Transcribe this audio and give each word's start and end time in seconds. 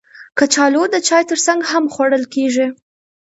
کچالو 0.37 0.83
د 0.93 0.95
چای 1.07 1.23
ترڅنګ 1.29 1.59
هم 1.71 1.83
خوړل 1.93 2.23
کېږي 2.33 2.67